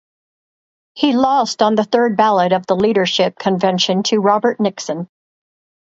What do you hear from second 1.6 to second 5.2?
on the third ballot of the leadership convention to Robert Nixon.